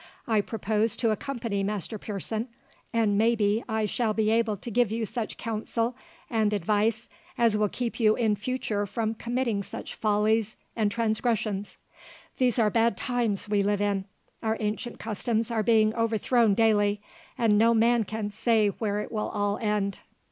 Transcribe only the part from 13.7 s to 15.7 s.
in. Our ancient customs are